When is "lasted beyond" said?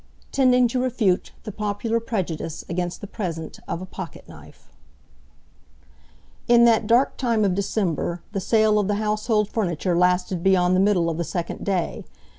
9.95-10.75